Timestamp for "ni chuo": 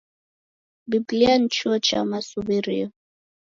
1.37-1.79